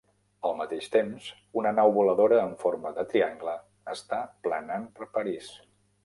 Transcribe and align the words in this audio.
Al 0.49 0.55
mateix 0.59 0.85
temps, 0.93 1.25
una 1.61 1.73
nau 1.79 1.91
voladora 1.97 2.39
amb 2.45 2.63
forma 2.63 2.91
de 2.95 3.05
triangle 3.11 3.53
està 3.93 4.23
planant 4.47 4.89
per 4.97 5.09
París. 5.19 5.51